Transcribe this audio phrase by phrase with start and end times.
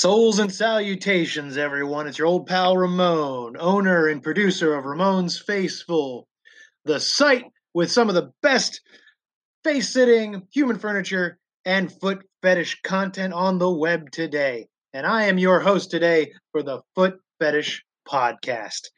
[0.00, 2.06] Souls and salutations, everyone.
[2.06, 6.24] It's your old pal Ramon, owner and producer of Ramon's Facefull,
[6.86, 7.44] the site
[7.74, 8.80] with some of the best
[9.62, 11.36] face sitting, human furniture,
[11.66, 14.68] and foot fetish content on the web today.
[14.94, 18.88] And I am your host today for the Foot Fetish Podcast.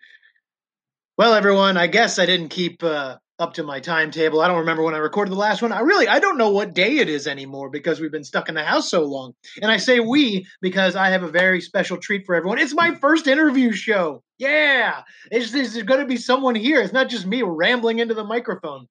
[1.19, 4.41] Well, everyone, I guess I didn't keep uh, up to my timetable.
[4.41, 5.73] I don't remember when I recorded the last one.
[5.73, 8.55] I really I don't know what day it is anymore because we've been stuck in
[8.55, 9.35] the house so long.
[9.61, 12.59] And I say we because I have a very special treat for everyone.
[12.59, 14.23] It's my first interview show.
[14.39, 16.81] Yeah, it's, there's going to be someone here.
[16.81, 18.87] It's not just me rambling into the microphone.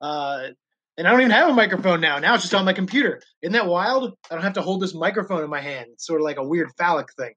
[0.00, 0.48] Uh,
[0.96, 2.18] and I don't even have a microphone now.
[2.18, 3.22] Now it's just on my computer.
[3.42, 4.14] Isn't that wild?
[4.30, 5.88] I don't have to hold this microphone in my hand.
[5.92, 7.32] It's sort of like a weird phallic thing.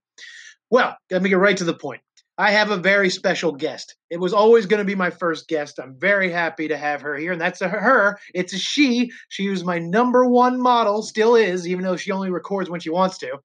[0.70, 2.02] Well, let me get right to the point.
[2.38, 3.96] I have a very special guest.
[4.10, 5.80] It was always going to be my first guest.
[5.80, 8.18] I'm very happy to have her here, and that's a her.
[8.34, 9.12] It's a she.
[9.30, 12.90] She was my number one model, still is, even though she only records when she
[12.90, 13.38] wants to.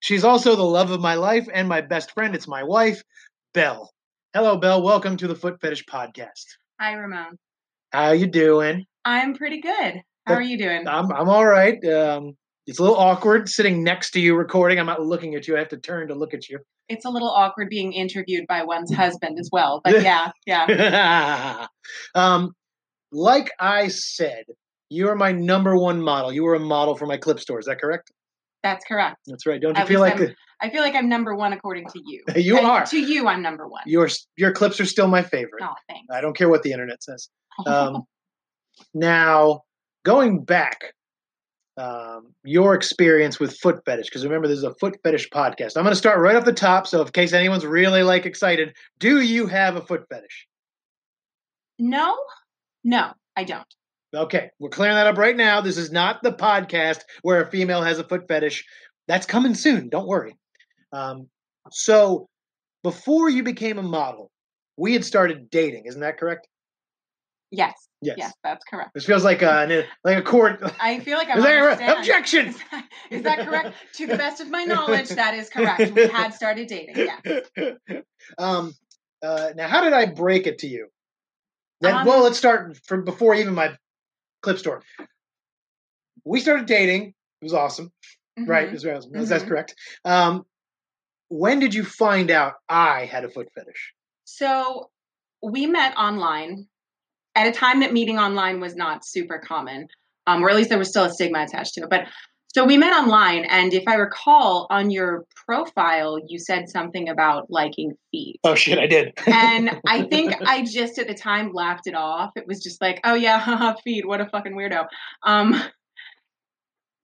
[0.00, 2.34] She's also the love of my life and my best friend.
[2.34, 3.02] It's my wife,
[3.52, 3.92] Bell.
[4.32, 4.82] Hello, Bell.
[4.82, 6.44] Welcome to the Foot Fetish Podcast.
[6.80, 7.38] Hi, Ramon.
[7.92, 8.86] How you doing?
[9.04, 10.02] I'm pretty good.
[10.26, 10.88] How are you doing?
[10.88, 11.82] I'm I'm all right.
[11.84, 14.80] Um, it's a little awkward sitting next to you recording.
[14.80, 15.56] I'm not looking at you.
[15.56, 16.58] I have to turn to look at you.
[16.88, 19.80] It's a little awkward being interviewed by one's husband as well.
[19.82, 21.66] But yeah, yeah.
[22.14, 22.52] um,
[23.12, 24.44] like I said,
[24.90, 26.32] you are my number one model.
[26.32, 27.58] You were a model for my clip store.
[27.58, 28.10] Is that correct?
[28.62, 29.16] That's correct.
[29.26, 29.60] That's right.
[29.60, 32.22] Don't you feel like I'm- I feel like I'm number one according to you.
[32.36, 32.86] You And are.
[32.86, 33.82] To you, I'm number one.
[33.86, 35.62] your your clips are still my favorite?
[35.62, 36.06] oh, thanks.
[36.10, 37.28] I don't care what the internet says.
[37.66, 38.04] Um,
[38.94, 39.62] now,
[40.04, 40.94] going back,
[41.76, 45.76] um, your experience with foot fetish, because remember, this is a foot fetish podcast.
[45.76, 46.86] I'm going to start right off the top.
[46.86, 50.46] So, in case anyone's really like excited, do you have a foot fetish?
[51.78, 52.16] no,
[52.84, 53.66] no, I don't.
[54.14, 55.60] Okay, we're clearing that up right now.
[55.60, 58.64] This is not the podcast where a female has a foot fetish.
[59.08, 59.88] That's coming soon.
[59.88, 60.36] Don't worry.
[60.92, 61.28] Um,
[61.72, 62.28] so,
[62.84, 64.30] before you became a model,
[64.76, 65.86] we had started dating.
[65.86, 66.46] Isn't that correct?
[67.50, 67.74] Yes,
[68.04, 68.16] Yes.
[68.18, 68.90] yes, that's correct.
[68.94, 70.60] This feels like a like a court.
[70.80, 72.48] I feel like I'm Is on objection?
[72.48, 73.74] Is that, is that correct?
[73.94, 75.92] to the best of my knowledge, that is correct.
[75.92, 77.08] We had started dating.
[77.56, 77.72] Yeah.
[78.38, 78.74] um,
[79.22, 80.88] uh, now, how did I break it to you?
[81.80, 83.76] Then, Um, well, let's start from before even my
[84.42, 84.82] clip store.
[86.24, 87.08] We started dating.
[87.08, 87.92] It was awesome,
[88.38, 88.70] right?
[88.70, 88.74] Mhm.
[88.74, 89.74] Is That's, that's correct.
[90.04, 90.44] Um,
[91.28, 93.94] when did you find out I had a foot fetish?
[94.24, 94.90] So
[95.42, 96.68] we met online
[97.34, 99.88] at a time that meeting online was not super common,
[100.26, 101.90] um, or at least there was still a stigma attached to it.
[101.90, 102.06] But
[102.54, 107.50] so we met online, and if I recall, on your profile, you said something about
[107.50, 108.38] liking feet.
[108.44, 109.12] Oh shit, I did.
[109.26, 112.30] And I think I just at the time laughed it off.
[112.36, 114.86] It was just like, oh yeah, haha, feet, what a fucking weirdo.
[115.24, 115.60] Um,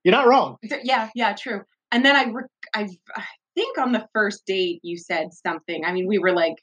[0.05, 0.57] You're not wrong.
[0.63, 1.63] th- yeah, yeah, true.
[1.91, 3.25] And then I, re- I, I
[3.57, 5.85] think on the first date you said something.
[5.85, 6.63] I mean, we were like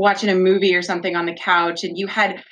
[0.00, 2.42] watching a movie or something on the couch, and you had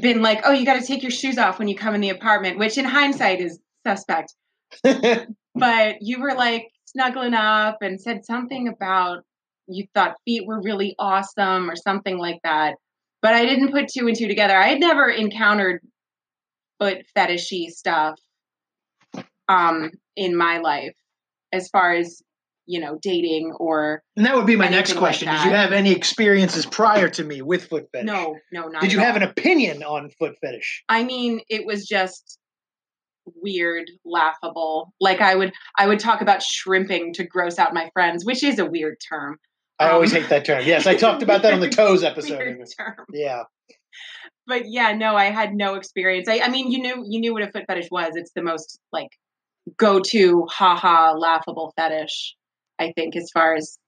[0.00, 2.10] been like, "Oh, you got to take your shoes off when you come in the
[2.10, 4.34] apartment," which in hindsight is suspect.
[5.58, 9.24] But you were like snuggling up and said something about
[9.68, 12.76] you thought feet were really awesome or something like that.
[13.22, 14.54] But I didn't put two and two together.
[14.54, 15.80] I had never encountered
[16.78, 18.20] foot fetishy stuff
[19.48, 20.94] um in my life
[21.52, 22.20] as far as
[22.66, 25.28] you know dating or and that would be my next Anything like question.
[25.32, 28.06] Did you have any experiences prior to me with foot fetish?
[28.06, 30.84] no no not Did you have an opinion on foot fetish?
[30.88, 32.38] i mean it was just
[33.42, 38.24] weird laughable like i would i would talk about shrimping to gross out my friends
[38.24, 39.38] which is a weird term
[39.78, 40.62] I always Um, hate that term.
[40.64, 42.38] Yes, I talked about that on the toes episode.
[42.38, 42.94] weird term.
[43.12, 43.42] Yeah.
[44.46, 47.42] but yeah no i had no experience I, I mean you knew you knew what
[47.42, 49.10] a foot fetish was it's the most like
[49.76, 52.36] go-to haha laughable fetish
[52.78, 53.78] i think as far as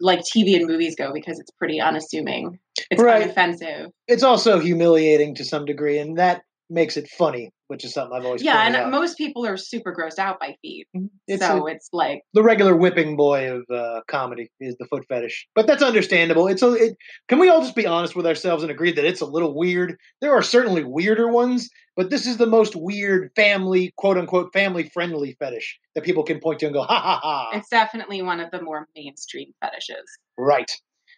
[0.00, 2.58] like tv and movies go because it's pretty unassuming
[2.90, 3.28] it's Right.
[3.30, 6.42] unoffensive It's also humiliating to some degree, and that
[6.72, 8.90] makes it funny, which is something I've always yeah and out.
[8.90, 10.88] most people are super grossed out by feet
[11.28, 15.04] It's so a- it's like the regular whipping boy of uh, comedy is the foot
[15.08, 16.48] fetish, but that's understandable.
[16.48, 16.72] It's a.
[16.72, 16.96] It,
[17.28, 19.96] can we all just be honest with ourselves and agree that it's a little weird?
[20.20, 24.90] There are certainly weirder ones, but this is the most weird family, quote unquote, family
[24.92, 27.50] friendly fetish that people can point to and go, ha ha ha.
[27.52, 30.04] it's definitely one of the more mainstream fetishes
[30.38, 30.70] Right.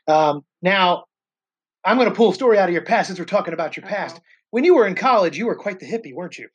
[0.09, 1.05] Um, now,
[1.85, 3.85] I'm going to pull a story out of your past since we're talking about your
[3.87, 3.95] Uh-huh.
[4.55, 6.47] When you were in college, you were quite the hippie, weren't you?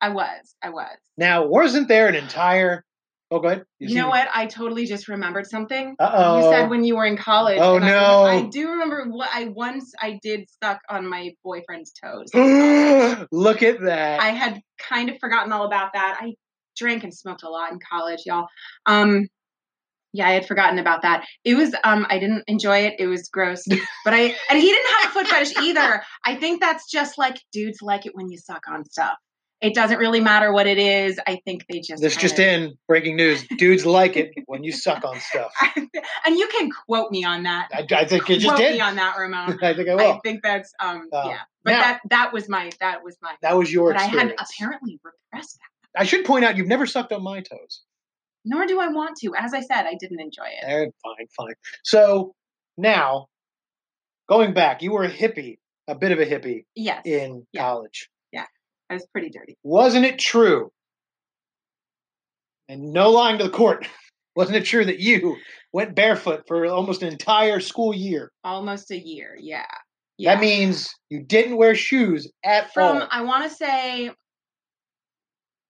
[0.00, 2.84] i was i was Now, wasn't there an entire?
[3.28, 3.64] Oh, go ahead.
[3.80, 6.36] you know what i totally just remembered something Uh oh.
[6.36, 7.58] You said when you were in college.
[7.60, 8.22] Oh, and I- no.
[8.22, 12.28] I, do remember what I once I did suck on my boyfriend's toes.
[13.32, 14.20] Look at that.
[14.20, 16.18] I had kind of forgotten all about that.
[16.20, 16.34] I
[16.76, 18.46] drank and smoked a lot in college, y'all.
[18.86, 19.26] Um,
[20.12, 21.24] yeah, I had forgotten about that.
[21.44, 22.94] It was um I didn't enjoy it.
[22.98, 23.64] It was gross.
[24.04, 26.02] But I and he didn't have a foot fetish either.
[26.24, 29.14] I think that's just like dudes like it when you suck on stuff.
[29.60, 31.20] It doesn't really matter what it is.
[31.26, 33.44] I think they just This just of- in breaking news.
[33.58, 35.52] Dudes like it when you suck on stuff.
[35.76, 35.88] and
[36.38, 37.68] you can quote me on that.
[37.72, 38.72] I, I think you just quote did.
[38.72, 39.58] me on that, Ramon.
[39.62, 40.12] I think I will.
[40.12, 41.38] I think that's um Uh, yeah.
[41.62, 44.34] But now- that that was my that was my That was your but I had
[44.38, 46.00] apparently repressed that.
[46.00, 47.82] I should point out you've never sucked on my toes.
[48.44, 49.34] Nor do I want to.
[49.36, 50.64] As I said, I didn't enjoy it.
[50.64, 51.54] Eh, fine, fine.
[51.84, 52.34] So
[52.78, 53.26] now,
[54.28, 55.58] going back, you were a hippie,
[55.88, 57.02] a bit of a hippie Yes.
[57.04, 57.62] in Yeah.
[57.62, 58.08] college.
[58.32, 58.46] Yeah,
[58.88, 59.56] I was pretty dirty.
[59.62, 60.70] Wasn't it true?
[62.68, 63.86] And no lying to the court.
[64.36, 65.36] Wasn't it true that you
[65.72, 68.30] went barefoot for almost an entire school year?
[68.44, 69.66] Almost a year, yeah.
[70.16, 70.34] Yeah.
[70.34, 73.08] That means you didn't wear shoes at from all.
[73.10, 74.10] I want to say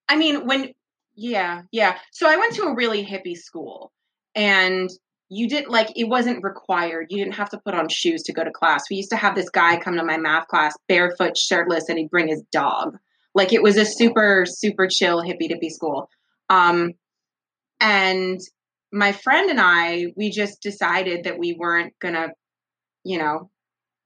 [0.08, 0.72] I mean when
[1.20, 1.99] yeah, yeah.
[2.12, 3.93] So I went to a really hippie school
[4.34, 4.88] and
[5.28, 7.08] you didn't like it wasn't required.
[7.11, 8.84] You didn't have to put on shoes to go to class.
[8.88, 12.08] We used to have this guy come to my math class barefoot, shirtless and he'd
[12.08, 12.96] bring his dog.
[13.34, 16.08] Like it was a super super chill hippie dippy school.
[16.49, 16.93] Um
[17.81, 18.40] and
[18.90, 22.32] my friend and I we just decided that we weren't to
[23.05, 23.50] you know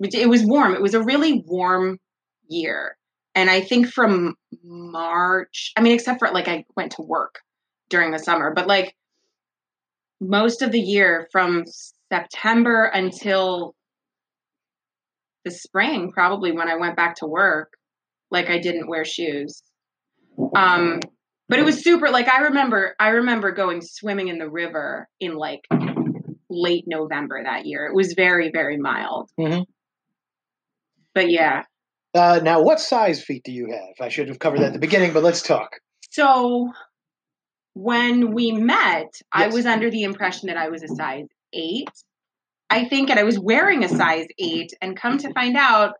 [0.01, 0.75] it was warm.
[0.75, 2.01] It was a really warm
[2.49, 2.97] year.
[3.35, 7.41] And I think from March, I mean, except for like I went to work
[7.89, 8.95] during the summer, but like
[10.21, 11.65] most of the year from
[12.13, 13.75] September until
[15.45, 17.73] the spring, probably when I went back to work,
[18.31, 19.63] like I didn't wear shoes.
[20.57, 21.01] Um,
[21.49, 25.35] but it was super, like I remember, I remember going swimming in the river in
[25.37, 25.67] like
[26.49, 27.87] late November that year.
[27.87, 29.31] It was very, very mild.
[29.39, 29.67] Mhm.
[31.15, 31.65] But yeah,
[32.15, 33.95] Uh, now, what size feet do you have?
[34.01, 35.81] I should have covered that at the beginning, but let's talk.
[36.11, 36.71] So
[37.75, 41.91] when we met, I was under the impression that I was a size eight.
[42.71, 45.95] I think, and I was wearing a size eight, and come to find out,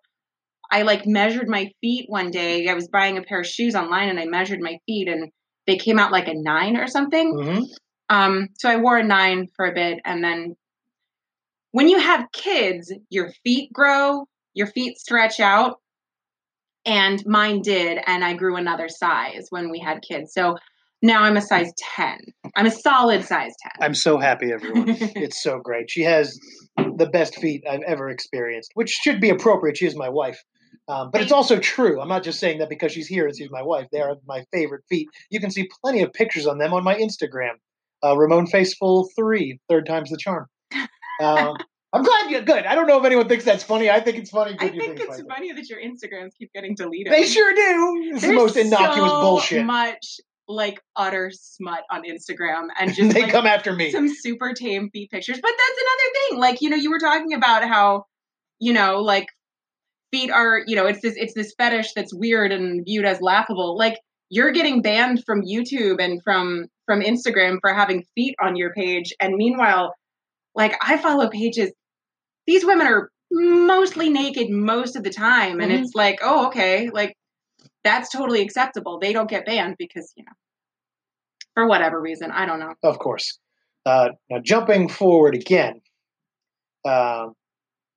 [0.71, 2.69] I like measured my feet one day.
[2.69, 5.31] I was buying a pair of shoes online and I measured my feet and
[5.67, 7.33] they came out like a nine or something.
[7.33, 7.63] hmm
[8.09, 10.57] Um, so I wore a nine for a bit, and then
[11.73, 15.81] when you have kids, your feet grow, your feet stretch out,
[16.87, 20.33] and mine did, and I grew another size when we had kids.
[20.33, 20.57] So
[21.03, 22.19] now I'm a size ten.
[22.57, 23.73] I'm a solid size ten.
[23.81, 24.85] I'm so happy, everyone.
[25.17, 25.91] it's so great.
[25.91, 26.39] She has
[26.77, 29.77] the best feet I've ever experienced, which should be appropriate.
[29.77, 30.43] She is my wife.
[30.89, 32.01] Um, but it's also true.
[32.01, 33.87] I'm not just saying that because she's here and she's my wife.
[33.91, 35.09] They are my favorite feet.
[35.31, 37.53] You can see plenty of pictures on them on my Instagram.
[38.03, 40.47] Uh, Ramon Facefull 3, third time's the charm.
[41.23, 41.57] Um,
[41.95, 42.67] I'm glad you're good.
[42.67, 43.89] I don't know if anyone thinks that's funny.
[43.89, 44.57] I think it's funny.
[44.59, 45.29] I you think it's funny.
[45.29, 47.13] funny that your Instagrams keep getting deleted.
[47.13, 48.15] They sure do.
[48.15, 49.65] It's the most innocuous so bullshit.
[49.65, 50.19] Much
[50.49, 53.93] like utter smut on Instagram, and just they like, come after me.
[53.93, 55.39] some super tame feet pictures.
[55.41, 56.41] But that's another thing.
[56.41, 58.07] Like, you know, you were talking about how,
[58.59, 59.29] you know, like
[60.13, 63.79] feet are, you know, it's this it's this fetish that's weird and viewed as laughable.
[63.79, 64.01] Like
[64.31, 69.13] you're getting banned from YouTube and from from Instagram for having feet on your page.
[69.21, 69.95] And meanwhile,
[70.57, 71.73] like I follow pages,
[72.47, 75.61] these women are mostly naked most of the time.
[75.61, 75.83] And Mhm.
[75.83, 77.17] it's like, oh, okay, like
[77.83, 78.99] that's totally acceptable.
[78.99, 80.33] They don't get banned because, you know,
[81.55, 82.31] for whatever reason.
[82.31, 82.75] I don't know.
[82.83, 83.39] Of course.
[83.87, 85.81] Uh, now, jumping forward again.
[86.85, 87.35] Um,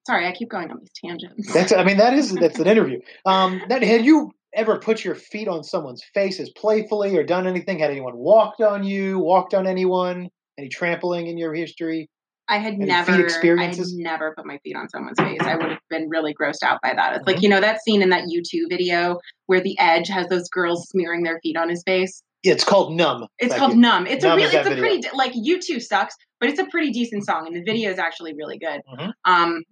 [0.06, 1.54] Sorry, I keep going on these tangents.
[1.54, 3.02] That's I mean that is that's an interview.
[3.26, 7.80] Um that had you ever put your feet on someone's faces playfully or done anything?
[7.80, 10.30] Had anyone walked on you, walked on anyone?
[10.58, 12.10] Any trampling in your history?
[12.50, 13.94] I had never, I had experiences?
[13.98, 15.40] never put my feet on someone's face.
[15.42, 17.14] I would have been really grossed out by that.
[17.14, 17.30] It's Mm-hmm.
[17.32, 20.88] like you know that scene in that U2 video where the Edge has those girls
[20.90, 22.24] smearing their feet on his face.
[22.44, 23.26] Yeah, it's called Numb.
[23.40, 23.80] It's called you.
[23.80, 24.08] Numb.
[24.08, 24.84] It's Numb a really it's a video.
[24.84, 28.34] pretty like U2 sucks, but it's a pretty decent song, and the video is actually
[28.36, 28.82] really good.
[28.98, 29.12] Mhm.
[29.26, 29.64] Um,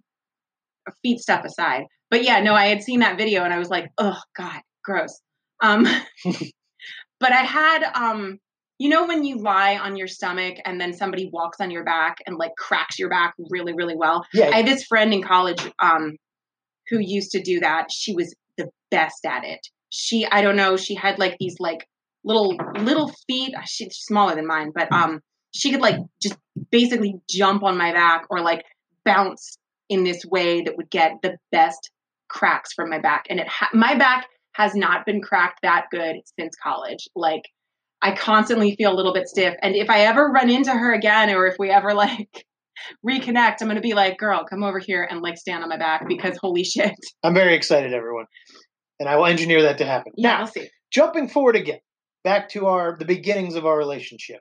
[1.02, 3.90] feet stuff aside, but yeah, no, I had seen that video and I was like,
[3.98, 5.20] oh god, gross.
[5.62, 5.86] Um,
[7.20, 8.38] but I had um,
[8.78, 12.18] you know when you lie on your stomach and then somebody walks on your back
[12.26, 14.26] and like cracks your back really, really well.
[14.34, 16.16] Yeah, I had this friend in college um,
[16.88, 17.90] who used to do that.
[17.90, 19.66] She was the best at it.
[19.88, 21.86] She, I don't know, she had like these like
[22.22, 23.54] little little feet.
[23.66, 25.20] She's smaller than mine, but um,
[25.52, 26.36] she could like just
[26.70, 28.64] basically jump on my back or like
[29.04, 29.56] bounce
[29.88, 31.90] in this way that would get the best
[32.28, 33.24] cracks from my back.
[33.30, 37.08] And it, ha- my back has not been cracked that good since college.
[37.16, 37.42] Like.
[38.02, 39.54] I constantly feel a little bit stiff.
[39.62, 42.44] And if I ever run into her again, or if we ever like
[43.06, 46.06] reconnect, I'm gonna be like, girl, come over here and like stand on my back
[46.08, 46.94] because holy shit.
[47.22, 48.26] I'm very excited, everyone.
[49.00, 50.12] And I will engineer that to happen.
[50.16, 50.68] Yeah, Now, we'll see.
[50.90, 51.80] jumping forward again,
[52.24, 54.40] back to our the beginnings of our relationship.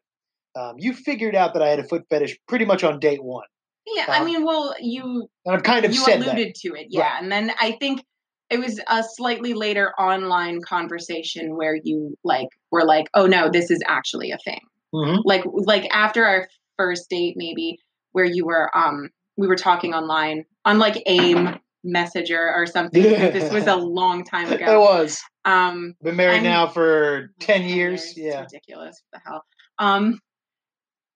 [0.57, 3.43] Um, you figured out that I had a foot fetish pretty much on date one,
[3.87, 7.01] Yeah, I Um, mean, well, you and I've kind of you alluded to it, yeah.
[7.01, 7.23] Right.
[7.23, 8.01] And then I think
[8.49, 13.71] it was a slightly later online conversation where you like were like, "Oh no, this
[13.71, 14.61] is actually a thing."
[14.93, 15.21] Mhm.
[15.25, 16.47] Like like after our
[16.77, 17.79] first date, maybe
[18.11, 23.01] where you were um we were talking online on like AIM Messenger or something.
[23.03, 24.65] this was a long time ago.
[24.65, 25.21] It was.
[25.43, 28.17] Um, Been married I'm- now for ten 10 years.
[28.17, 28.41] Yeah.
[28.41, 29.01] ridiculous.
[29.11, 29.43] What the hell?
[29.77, 30.19] Um,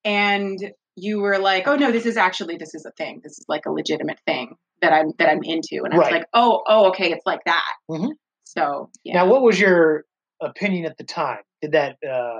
[0.04, 0.60] and
[0.96, 3.22] you were like, "Oh no, this is actually this is a thing.
[3.24, 6.14] This is like a legitimate thing that I'm that I'm into." And I was Right.
[6.14, 8.12] like, "Oh, oh, okay, it's like that." Mhm.
[8.44, 10.06] So yeah, Now, what was your
[10.42, 11.42] opinion at the time?
[11.62, 12.40] Did that uh,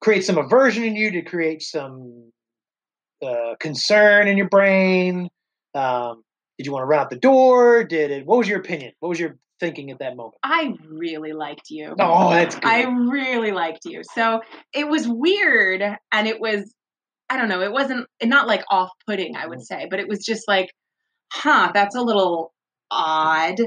[0.00, 1.10] create some aversion in you?
[1.10, 2.32] Did it create some
[3.24, 5.28] uh, concern in your brain?
[5.74, 6.22] Um,
[6.58, 7.84] did you want to run out the door?
[7.84, 8.26] Did it?
[8.26, 8.92] What was your opinion?
[9.00, 10.34] What was your thinking at that moment?
[10.42, 11.94] I really liked you.
[11.98, 12.68] Oh, that's good.
[12.68, 14.02] I really liked you.
[14.14, 14.40] So
[14.74, 16.72] it was weird, and it was
[17.30, 17.62] I don't know.
[17.62, 19.80] It wasn't not like off putting, I would Mm-hmm.
[19.82, 20.68] say, but it was just like,
[21.32, 22.52] huh, that's a little
[22.90, 23.58] odd.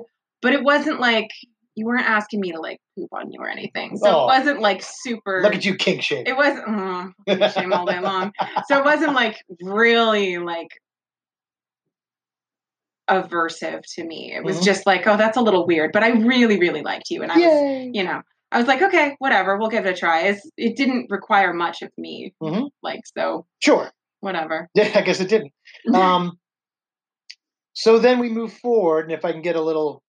[0.42, 1.30] But it wasn't like
[1.76, 3.98] you weren't asking me to like poop on you or anything.
[3.98, 4.24] So Oh.
[4.24, 5.42] it wasn't like super.
[5.44, 6.24] Look at you, kink shame.
[6.26, 8.32] It wasn't mm, kink shame all day long.
[8.68, 10.70] So it wasn't like really like
[13.10, 14.34] aversive to me.
[14.34, 14.64] It was Mhm.
[14.64, 15.92] just like, oh, that's a little weird.
[15.92, 19.16] But I really, really liked you, and I was, you know, I was like, okay,
[19.20, 20.22] whatever, we'll give it a try.
[20.22, 22.70] It's, it didn't require much of me, Mhm.
[22.82, 23.92] like so, Sure.
[24.22, 24.70] whatever.
[24.76, 25.52] Yeah, I guess it didn't.
[25.94, 26.40] Um,
[27.76, 30.02] so then we move forward, and if I can get a little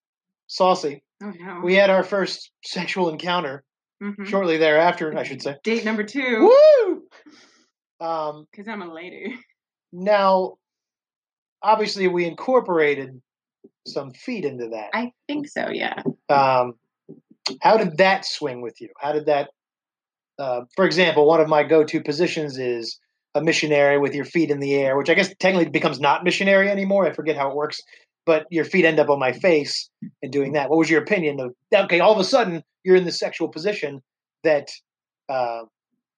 [0.46, 1.60] saucy, oh no.
[1.62, 3.62] we had our first sexual encounter
[4.02, 4.26] Mhm.
[4.26, 5.56] shortly thereafter, I should say.
[5.64, 7.02] Date number two, Woo!
[8.00, 9.38] Um, because I'm a lady.
[9.92, 10.56] now,
[11.62, 13.20] obviously, we incorporated
[13.86, 14.90] some feet into that.
[14.92, 15.68] I think so.
[15.70, 16.02] Yeah.
[16.28, 16.74] Um,
[17.62, 18.88] how did that swing with you?
[18.98, 19.50] How did that,
[20.38, 22.98] uh, for example, one of my go-to positions is
[23.36, 26.70] a missionary with your feet in the air, which I guess technically becomes not missionary
[26.70, 27.06] anymore.
[27.06, 27.80] I forget how it works,
[28.24, 29.90] but your feet end up on my face
[30.22, 30.70] and doing that.
[30.70, 31.54] What was your opinion of?
[31.72, 34.00] Okay, all of a sudden you're in this sexual position
[34.42, 34.68] that
[35.28, 35.62] uh,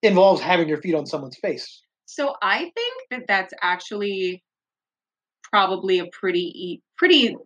[0.03, 1.83] involves having your feet on someone's face.
[2.07, 4.45] So I think that that's actually
[5.43, 7.37] probably a pretty pretty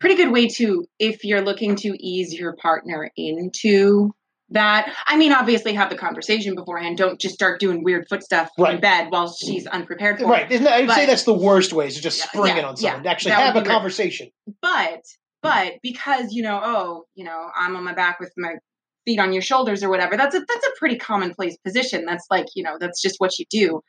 [0.00, 4.12] pretty good way to if you're looking to ease your partner into
[4.52, 4.92] that.
[5.06, 6.98] I mean, obviously have the conversation beforehand.
[6.98, 10.28] Don't just start doing weird foot stuff in bed while she's unprepared for it.
[10.28, 10.52] Right?
[10.52, 10.62] it.
[10.62, 13.04] That, I'd say that's the worst way is to just spring yeah, it on someone.
[13.04, 13.10] yeah.
[13.10, 13.72] Actually, have a be weird.
[13.72, 14.30] conversation.
[14.60, 15.02] But
[15.42, 18.54] but because you know, oh, you know, I'm on my back with my
[19.04, 20.16] feet on your shoulders or whatever.
[20.16, 22.04] That's a that's a pretty commonplace position.
[22.04, 23.82] That's like you know, that's just what you do.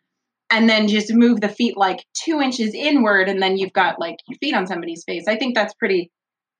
[0.50, 4.18] And then just move the feet like two inches inward, and then you've got like
[4.28, 5.26] your feet on somebody's face.
[5.28, 6.12] I think that's pretty.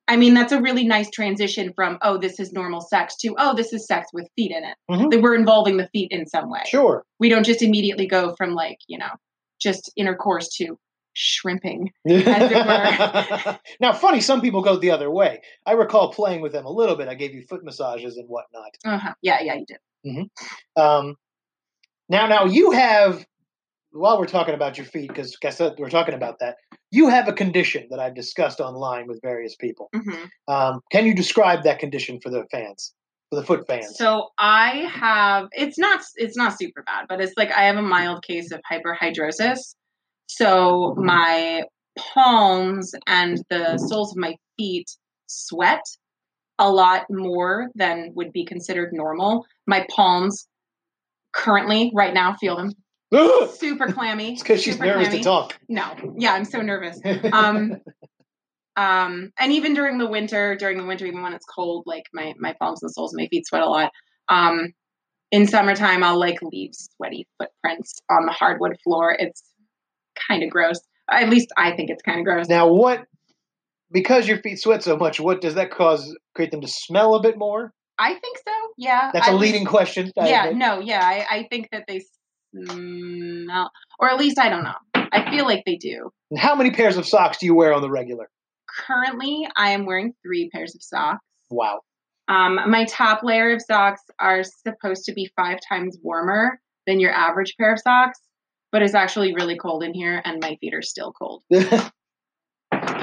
[0.08, 3.56] I mean, that's a really nice transition from oh, this is normal sex to oh,
[3.56, 4.76] this is sex with feet in it.
[4.90, 5.12] Mhm.
[5.12, 6.62] That we're involving the feet in some way.
[6.66, 7.04] Sure.
[7.20, 9.12] We don't just immediately go from like you know,
[9.60, 10.78] just intercourse to
[11.14, 11.92] shrimping.
[12.10, 13.60] As it were.
[13.80, 15.42] now, funny, some people go the other way.
[15.66, 17.08] I recall playing with them a little bit.
[17.08, 18.72] I gave you foot massages and whatnot.
[18.84, 19.14] Uh-huh.
[19.22, 20.30] Yeah, yeah, you did.
[20.76, 21.16] Um,
[22.10, 23.26] now, now you have.
[23.96, 26.56] While we're talking about your feet, because guess what, we're talking about that.
[26.94, 29.90] You have a condition that I've discussed online with various people.
[29.96, 32.94] hmm Um, can you describe that condition for the fans,
[33.30, 33.98] for the foot fans?
[33.98, 37.82] So I have it's not it's not super bad, but it's like I have a
[37.82, 39.74] mild case of hyperhidrosis.
[40.28, 41.64] So my
[41.98, 44.88] palms and the soles of my feet
[45.26, 45.84] sweat
[46.60, 49.48] a lot more than would be considered normal.
[49.66, 50.48] My palms
[51.34, 52.72] currently right now feel them
[53.58, 54.36] super clammy.
[54.36, 55.18] because she's super nervous clammy.
[55.20, 55.60] to talk.
[55.70, 56.16] No.
[56.18, 57.00] Yeah, I'm so nervous.
[57.34, 57.78] Um
[58.76, 62.34] um and even during the winter during the winter even when it's cold like my
[62.40, 63.92] my palms and soles my feet sweat a lot
[64.30, 64.74] um
[65.32, 69.44] in summertime i'll like leave sweaty footprints on the hardwood floor it's
[70.28, 70.80] kind of gross
[71.12, 73.06] at least i think it's kind of gross now, what?
[73.92, 76.18] Because your feet sweat so much, what does that cause?
[76.34, 77.74] Create them to smell a bit more?
[78.00, 80.12] i think so yeah That's a a leading question.
[80.20, 82.02] I yeah no yeah I, I think that they
[82.54, 86.72] smell or at least i don't know i feel like they do And How many
[86.72, 88.30] pairs of socks do you wear on the regular?
[88.86, 91.82] currently i am wearing three pairs of socks Wow.
[92.30, 97.12] Um, my top layer of socks are supposed to be five times warmer than your
[97.12, 98.18] average pair of socks,
[98.72, 101.44] but it's actually really cold in here, and my feet are still cold.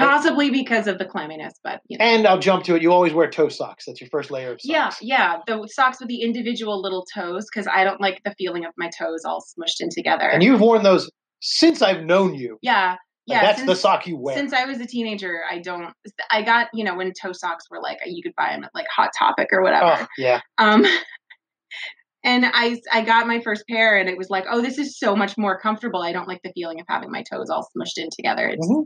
[0.05, 2.05] Possibly because of the clamminess, but you know.
[2.05, 2.81] and I'll jump to it.
[2.81, 3.85] You always wear toe socks.
[3.85, 5.01] That's your first layer of socks.
[5.01, 8.65] yeah, yeah, the socks with the individual little toes because I don't like the feeling
[8.65, 10.29] of my toes all smushed in together.
[10.29, 11.09] And you've worn those
[11.41, 12.57] since I've known you.
[12.61, 13.41] yeah, Like, yeah.
[13.41, 14.35] that's since, the sock you wear.
[14.35, 15.91] Since I was a teenager, I don't.
[16.29, 18.85] I got you know when toe socks were like you could buy them at like
[18.95, 19.97] Hot Topic or whatever.
[20.01, 20.41] oh, yeah.
[20.57, 20.85] Um,
[22.23, 25.15] and I I got my first pair, and it was like, oh, this is so
[25.15, 26.01] much more comfortable.
[26.01, 28.47] I don't like the feeling of having my toes all smushed in together.
[28.47, 28.83] It's, Mhm.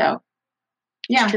[0.00, 0.20] So,
[1.08, 1.30] yeah.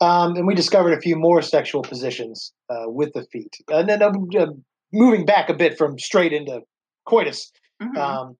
[0.00, 3.56] Um, and we discovered a few more sexual positions uh, with the feet.
[3.68, 4.46] And then uh, uh,
[4.92, 6.60] moving back a bit from straight into
[7.06, 7.50] coitus,
[7.82, 7.96] Mhm.
[7.98, 8.36] um,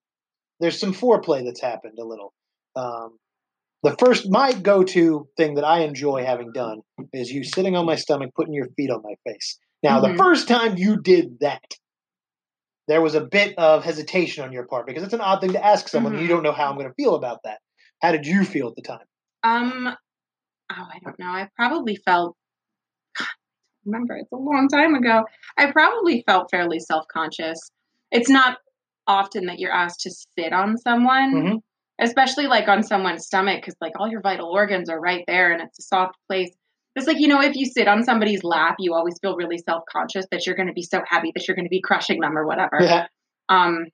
[0.61, 2.33] there's some foreplay that's happened a little.
[2.77, 3.19] Um,
[3.83, 6.81] the first, my go-to thing that I enjoy having done
[7.13, 9.59] is you sitting on my stomach, putting your feet on my face.
[9.83, 10.11] Now, Mhm.
[10.13, 11.65] the first time you did that,
[12.89, 15.65] there was a bit of hesitation on your part because it's an odd thing to
[15.65, 16.15] ask someone.
[16.15, 17.61] and You don't know how I'm going to feel about that.
[18.01, 19.07] How did you feel at the time?
[19.43, 19.89] Um,
[20.73, 21.27] oh, I don't know.
[21.27, 22.37] I probably felt.
[23.85, 25.25] Remember, it's a long time ago.
[25.57, 27.59] I probably felt fairly self conscious.
[28.11, 28.59] It's not
[29.07, 31.63] often that you're asked to sit on someone, Mhm.
[32.01, 35.63] especially like on someone's stomach, because like all your vital organs are right there and
[35.63, 36.51] it's a soft place.
[36.97, 39.85] It's like, you know, if you sit on somebody's lap, you always feel really self
[39.93, 42.37] conscious that you're going to be so heavy that you're going to be crushing them
[42.37, 42.79] or whatever.
[42.81, 43.07] Yeah.
[43.49, 43.87] Um,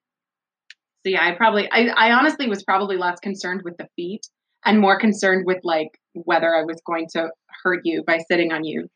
[1.04, 4.26] so yeah, I probably, I, I honestly was probably less concerned with the feet
[4.64, 7.30] and more concerned with like whether I was going to
[7.62, 8.88] hurt you by sitting on you.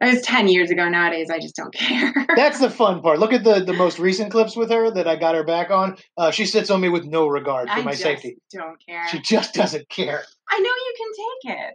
[0.00, 0.88] It was 10 years ago.
[0.88, 2.12] Nowadays, I just don't care.
[2.36, 3.18] That's the fun part.
[3.20, 5.96] Look at the, the most recent clips with her that I got her back on.
[6.16, 8.36] Uh, she sits on me with no regard for I my just safety.
[8.52, 9.06] don't care.
[9.08, 10.22] She just doesn't care.
[10.50, 11.74] I know you can take it.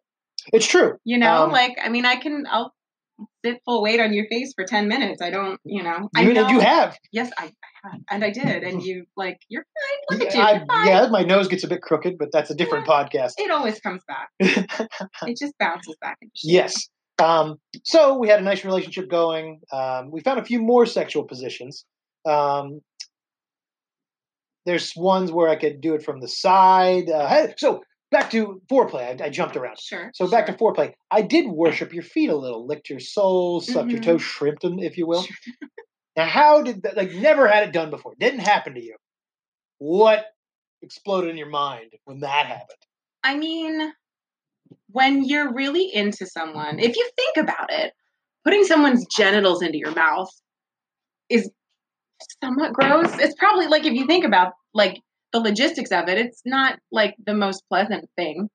[0.53, 0.97] It's true.
[1.05, 2.73] You know, Um, like, I mean, I can, I'll
[3.43, 5.21] sit full weight on your face for 10 minutes.
[5.21, 6.49] I don't, you know, I You, know.
[6.49, 6.97] you have.
[7.11, 7.51] Yes, I.
[8.09, 8.63] And I did.
[8.63, 9.63] And you, like, you're
[10.09, 10.19] fine.
[10.19, 10.41] Look at you.
[10.41, 13.33] I, yeah, my nose gets a bit crooked, but that's a different podcast.
[13.37, 14.29] It always comes back.
[14.39, 16.89] it just bounces back yes.
[17.19, 19.59] Um, so we had a nice relationship going.
[19.71, 21.85] Um, we found a few more sexual positions.
[22.27, 22.79] Um,
[24.65, 27.09] there's ones where I could do it from the side.
[27.09, 27.81] Uh, so
[28.11, 29.21] back to foreplay.
[29.21, 29.79] I, I jumped around.
[29.79, 30.11] Sure.
[30.13, 30.55] So back sure.
[30.55, 30.93] to foreplay.
[31.11, 34.05] I did worship your feet a little, licked your soles, sucked your Mhm.
[34.05, 35.25] toes, shrimped them, if you will.
[36.19, 36.97] now, how did that?
[36.97, 38.13] Like, never had it done before.
[38.19, 38.95] Didn't happen to you.
[39.77, 40.25] What
[40.81, 42.77] exploded in your mind when that happened?
[43.23, 43.93] I mean,
[44.91, 47.93] when you're really into someone, if you think about it,
[48.43, 50.29] putting someone's genitals into your mouth
[51.29, 51.49] is
[52.43, 53.17] somewhat gross.
[53.19, 54.99] It's probably like if you think about like
[55.31, 58.49] the logistics of it, it's not like the most pleasant thing.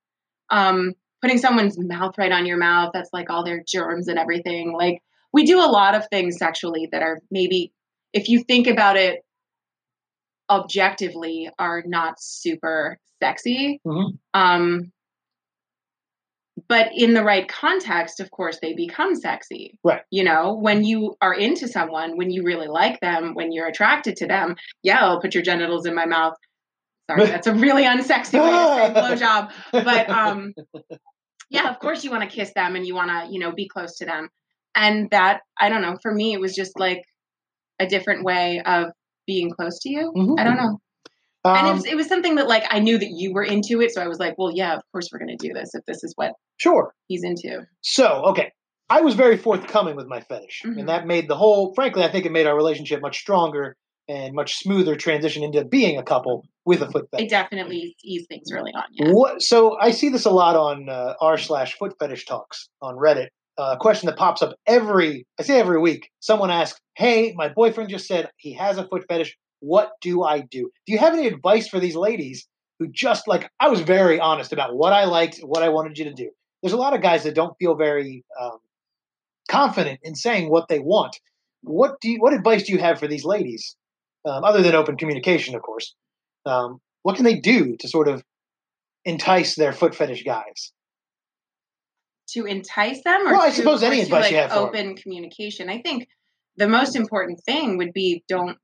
[0.50, 4.74] Um, putting someone's mouth right on your mouth, that's like all their germs and everything.
[4.76, 5.00] Like
[5.34, 7.72] we do a lot of things sexually that are maybe
[8.12, 9.20] if you think about it
[10.48, 13.80] objectively are not super sexy.
[13.84, 14.18] Mhm.
[14.32, 14.92] Um,
[16.68, 19.76] but in the right context, of course, they become sexy.
[19.82, 20.02] Right.
[20.08, 24.14] You know, when you are into someone, when you really like them, when you're attracted
[24.18, 26.34] to them, yeah, I'll put your genitals in my mouth.
[27.10, 29.50] Sorry, that's a really unsexy way to say blowjob.
[29.72, 30.54] But um,
[31.50, 33.66] yeah, of course you want to kiss them and you want to, you know, be
[33.66, 34.28] close to them.
[34.74, 37.02] And that, I don't know, for me, it was just like
[37.78, 38.86] a different way of
[39.26, 40.12] being close to you.
[40.16, 40.38] Mhm.
[40.38, 40.78] I don't know.
[41.46, 43.80] and it Um, was, it was something that like I knew that you were into
[43.82, 43.92] it.
[43.92, 46.02] So I was like, well, yeah, of course we're going to do this if this
[46.02, 46.94] is what sure.
[47.06, 47.66] he's into.
[47.82, 48.50] So, okay.
[48.90, 50.78] I was very forthcoming with my fetish, Mhm.
[50.80, 53.76] and that made the whole, frankly, I think it made our relationship much stronger
[54.08, 57.26] and much smoother transition into being a couple with a foot fetish.
[57.26, 58.84] It definitely eased things early on.
[58.92, 59.10] Yeah.
[59.12, 59.40] What?
[59.42, 63.28] So I see this a lot on uh, r slash foot fetish talks on Reddit.
[63.56, 66.10] Uh, a question that pops up every, I say every week.
[66.20, 69.36] Someone asks, "Hey, my boyfriend just said he has a foot fetish.
[69.60, 70.70] What do I do?
[70.86, 74.52] Do you have any advice for these ladies who just like I was very honest
[74.52, 76.30] about what I liked, what I wanted you to do?
[76.62, 78.58] There's a lot of guys that don't feel very um,
[79.48, 81.18] confident in saying what they want.
[81.62, 83.76] What do you, what advice do you have for these ladies,
[84.26, 85.94] um, other than open communication, of course?
[86.44, 88.22] Um, what can they do to sort of
[89.04, 90.72] entice their foot fetish guys?
[92.30, 95.68] To entice them, or Well, I to- suppose any advice like, you have open communication.
[95.68, 96.08] I think
[96.56, 98.56] the most important thing would be don't.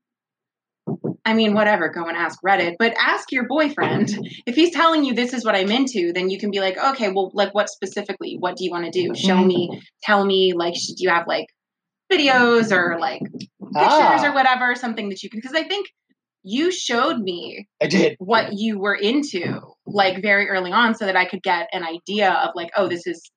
[1.23, 1.89] I mean, whatever.
[1.89, 4.09] Go and ask Reddit, but ask your boyfriend
[4.47, 6.11] if he's telling you this is what I'm into.
[6.11, 8.37] Then you can be like, okay, well, like what specifically?
[8.39, 9.13] What do you want to do?
[9.13, 9.47] Show Mhm.
[9.47, 9.81] me.
[10.03, 10.53] Tell me.
[10.53, 11.45] Like, should you have like
[12.11, 14.73] videos or like pictures Ah, or whatever?
[14.73, 15.39] Something that you can.
[15.39, 15.87] Because I think
[16.43, 18.15] you showed me I did.
[18.17, 22.31] what you were into like very early on so that I could get an idea
[22.31, 23.29] of like oh this is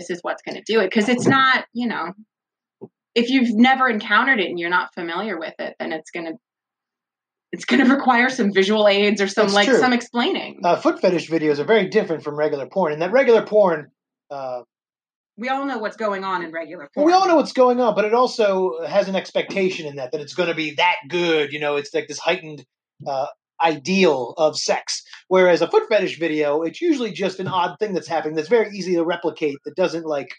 [0.00, 2.12] this is what's going to do it because it's not you know
[3.14, 6.32] if you've never encountered it and you're not familiar with it then it's going to
[7.52, 9.78] it's going to require some visual aids or some That's like true.
[9.78, 13.42] some explaining Uh, foot fetish videos are very different from regular porn, and that regular
[13.44, 13.90] porn.
[14.30, 14.62] Uh,
[15.36, 17.06] we all know what's going on in regular well, porn.
[17.06, 20.20] we all know what's going on, but it also has an expectation in that that
[20.20, 21.52] it's going to be that good.
[21.52, 22.64] You know, it's like this heightened
[23.06, 23.26] uh,
[23.62, 25.02] ideal of sex.
[25.28, 28.70] Whereas a foot fetish video, it's usually just an odd thing that's happening that's very
[28.76, 29.56] easy to replicate.
[29.64, 30.30] That doesn't like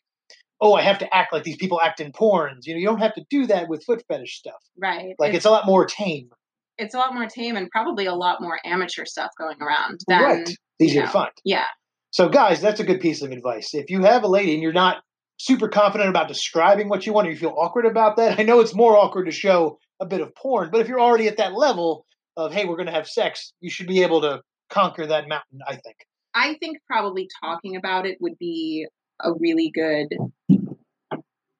[0.61, 2.65] oh, I have to act like these people act in porns.
[2.65, 4.61] You know, you don't have to do that with foot fetish stuff.
[4.77, 5.15] right.
[5.17, 6.29] Like it's, a lot more tame.
[6.77, 10.21] it's a lot more tame and probably a lot more amateur stuff going around than
[10.21, 10.41] right.
[10.41, 11.31] It's easier you to find.
[11.43, 11.65] yeah.
[12.11, 13.73] So, guys, that's a good piece of advice.
[13.73, 14.97] If you have a lady and you're not
[15.37, 18.59] super confident about describing what you want, or you feel awkward about that, I know
[18.59, 21.53] it's more awkward to show a bit of porn, but if you're already at that
[21.53, 22.05] level
[22.45, 25.59] of, hey, we're going to have sex, you should be able to conquer that mountain,
[25.67, 25.95] I think.
[26.33, 28.87] I think probably talking about it would be
[29.21, 30.07] a really good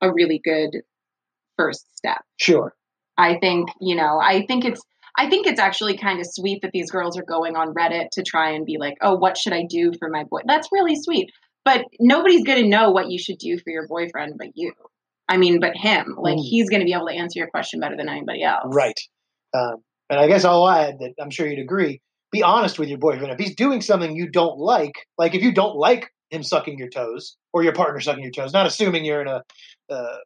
[0.02, 0.82] a really good
[1.58, 2.22] first step.
[2.38, 2.74] Sure.
[3.18, 4.82] I think, you know, I think it's
[5.18, 8.24] I think it's actually kind of sweet that these girls are going on Reddit to
[8.24, 11.30] try and be like, "Oh, what should I do for my boy?" That's really sweet.
[11.66, 14.72] But nobody's going to know what you should do for your boyfriend but you.
[15.28, 16.16] I mean, but him.
[16.18, 16.44] Like Mm.
[16.50, 18.64] he's going to be able to answer your question better than anybody else.
[18.68, 19.00] Right.
[19.54, 22.02] Um, and I guess I'll add that I'm sure you'd agree.
[22.32, 23.32] Be honest with your boyfriend.
[23.32, 26.90] If he's doing something you don't like, like if you don't like him sucking your
[26.90, 29.42] toes or your partner sucking your toes, not assuming you're in a,
[29.90, 30.18] uh,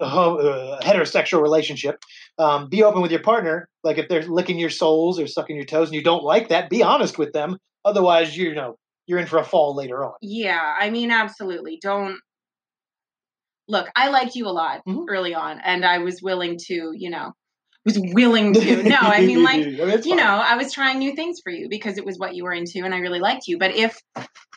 [0.00, 1.96] a, ho- a heterosexual relationship,
[2.38, 3.68] um, be open with your partner.
[3.82, 6.70] Like if they're licking your soles or sucking your toes and you don't like that,
[6.70, 7.56] be honest with them.
[7.84, 10.12] Otherwise, you know you're in for a fall later on.
[10.20, 11.78] Yeah, I mean, absolutely.
[11.80, 12.18] Don't
[13.66, 13.88] look.
[13.96, 15.06] I liked you a lot Mhm.
[15.08, 17.32] early on, and I was willing to, you know,
[17.88, 18.82] was willing to.
[18.82, 22.04] No, I mean, like, you know, I was trying new things for you because it
[22.04, 23.58] was what you were into, and I really liked you.
[23.58, 23.98] But if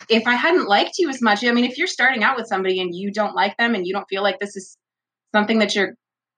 [0.10, 2.82] if I hadn't liked you as much, I mean, if you're starting out with somebody
[2.82, 4.78] and you don't like them and you don't feel like this is
[5.34, 5.94] something that you're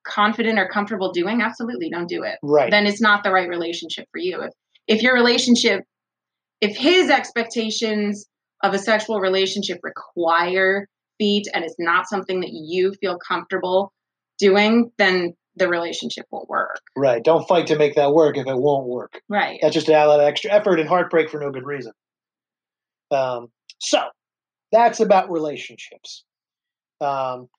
[0.05, 2.71] confident or comfortable doing, absolutely don't do it right.
[2.71, 4.41] then it's not the right relationship for you.
[4.41, 4.51] If
[4.85, 5.83] if your relationship,
[6.61, 8.25] if his expectations
[8.61, 13.93] of a sexual relationship require feet and it's not something that you feel comfortable
[14.39, 16.81] doing, then the relationship won't work.
[16.95, 17.23] right.
[17.23, 19.21] Don't fight to make that work if it won't work.
[19.29, 19.59] Right.
[19.61, 21.93] That's just a lot of extra effort and heartbreak for no good reason.
[23.11, 24.01] Um, so
[24.71, 26.23] that's about relationships.
[27.01, 27.49] Um,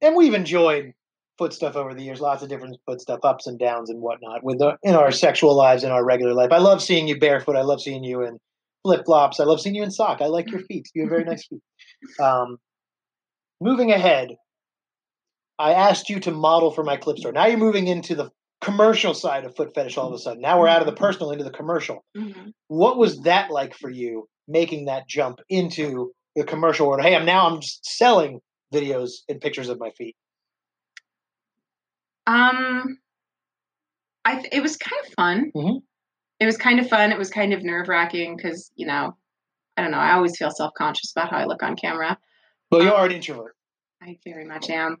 [0.00, 0.92] and we've enjoyed
[1.38, 4.42] foot stuff over the years, lots of different foot stuff, ups and downs and whatnot,
[4.42, 6.52] with the, in our sexual lives, in our regular life.
[6.52, 7.56] I love seeing you barefoot.
[7.56, 8.38] I love seeing you in
[8.84, 9.40] flip flops.
[9.40, 10.20] I love seeing you in sock.
[10.20, 10.88] I like your feet.
[10.94, 11.60] You have very nice feet.
[12.20, 12.58] Um,
[13.60, 14.36] moving ahead,
[15.58, 17.32] I asked you to model for my clip store.
[17.32, 20.40] Now you're moving into the commercial side of foot fetish all of a sudden.
[20.42, 22.04] Now we're out of the personal into the commercial.
[22.16, 22.52] Mhm.
[22.68, 27.02] What was that like for you making that jump into the commercial world?
[27.02, 28.40] Hey, I'm now I'm just selling
[28.72, 30.16] videos and pictures of my feet.
[32.26, 32.98] Um,
[34.24, 35.52] I th- it was kind of fun.
[35.54, 35.82] Mhm.
[36.40, 37.12] It was kind of fun.
[37.12, 39.16] It was kind of nerve wracking because you know,
[39.76, 39.98] I don't know.
[39.98, 42.18] I always feel self conscious about how I look on camera.
[42.70, 43.56] Well, you Um, are an introvert.
[44.02, 44.96] I very much am.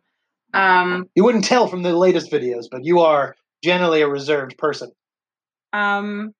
[0.54, 4.90] Um, You wouldn't tell from the latest videos, but you are generally a reserved person.
[5.72, 6.32] um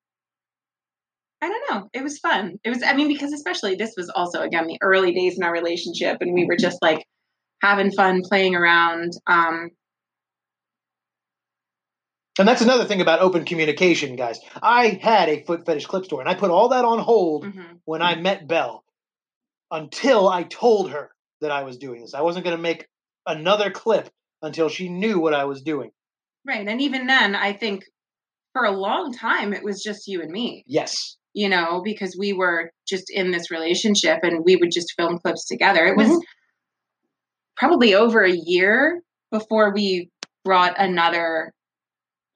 [1.42, 4.40] i don't know it was fun it was i mean because especially this was also
[4.40, 7.05] again the early days in our relationship and we were just like
[7.62, 9.71] having fun playing around um
[12.38, 14.38] And that's another thing about open communication, guys.
[14.62, 17.81] I had a foot fetish clip store, and I put all that on hold mhm.
[17.87, 18.85] when I met Bell
[19.71, 22.12] until I told her that I was doing this.
[22.14, 22.88] I wasn't going to make
[23.27, 24.09] another clip
[24.43, 25.91] until she knew what I was doing.
[26.47, 27.83] right and even then i think
[28.53, 31.17] for a long time it was just you and me Yes.
[31.35, 35.47] you know because we were just in this relationship and we would just film clips
[35.47, 36.21] together it was Mhm.
[37.57, 40.11] probably over a year before we
[40.45, 41.53] brought another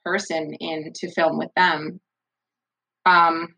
[0.05, 2.01] person in to film with them
[3.07, 3.49] um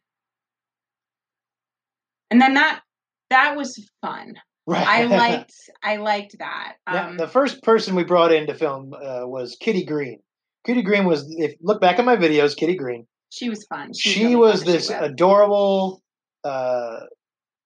[2.31, 2.83] and then that
[3.31, 4.35] that was fun
[4.67, 4.87] Right.
[4.87, 8.95] i liked i liked that Now, um the first person we brought in to film
[8.95, 10.21] uh, was Kitty Green.
[10.65, 13.07] Kitty Green was, if look back at my videos, Kitty Green.
[13.31, 15.03] she was fun She really was to this with.
[15.03, 16.03] adorable
[16.45, 17.01] uh,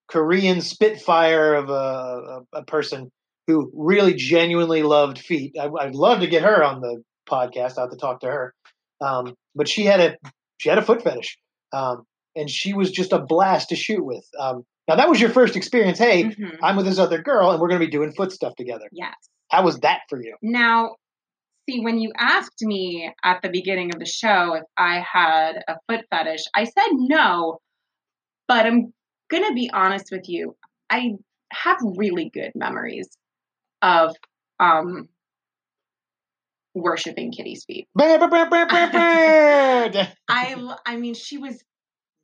[0.07, 3.11] Korean spitfire of a, a, a person
[3.45, 5.55] who really genuinely loved feet.
[5.59, 7.77] I, I'd love to get her on the podcast.
[7.77, 8.53] I have to talk to her.
[9.01, 10.17] Um, but she had a
[10.57, 11.37] she had a foot fetish,
[11.73, 12.03] um,
[12.35, 14.25] and she was just a blast to shoot with.
[14.39, 15.99] Um, now that was your first experience.
[15.99, 16.57] Hey, Mhm.
[16.63, 18.87] I'm with this other girl, and we're going to be doing foot stuff together.
[18.91, 19.13] yes
[19.51, 20.35] How was that for you?
[20.41, 20.95] Now,
[21.69, 25.75] see, when you asked me at the beginning of the show if I had a
[25.87, 27.59] foot fetish, I said no,
[28.47, 28.93] but I'm
[29.29, 30.55] going to be honest with you.
[30.89, 31.13] I
[31.51, 33.09] have really good memories
[33.81, 34.15] of
[34.59, 35.07] um,
[36.73, 37.87] worshiping Kitty's feet.
[37.97, 38.17] I
[40.85, 41.61] I mean, she was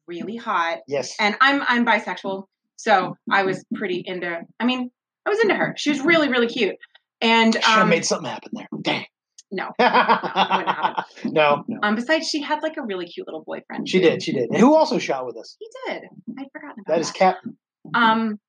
[0.07, 1.15] really hot, yes.
[1.19, 4.41] and I'm I'm bisexual, so I was pretty into.
[4.59, 4.91] I mean,
[5.25, 5.73] I was into her.
[5.77, 6.75] She was really really cute,
[7.21, 8.67] and Should have um, made something happen there.
[8.81, 9.05] Dang.
[9.51, 11.79] no, no, no, no.
[11.83, 13.87] Um, besides, she had like a really cute little boyfriend.
[13.87, 14.09] She too.
[14.09, 14.23] did.
[14.23, 14.49] She did.
[14.49, 15.55] And who also shot with us?
[15.59, 16.03] He did.
[16.39, 17.37] I'd forgotten about That is Cap.
[17.93, 18.39] Um,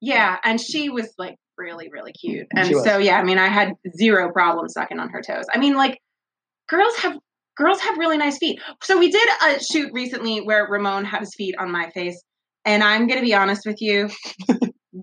[0.00, 2.46] yeah, and she was like really, really cute.
[2.54, 5.44] And so, yeah, I mean, I had zero problem sucking on her toes.
[5.52, 6.00] I mean, like,
[6.68, 7.18] girls have
[7.56, 8.60] girls have really nice feet.
[8.82, 12.22] So we did a shoot recently where Ramon had his feet on my face,
[12.68, 14.10] and I'm gonna be honest with you,